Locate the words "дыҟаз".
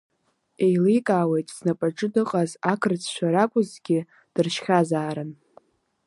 2.13-2.51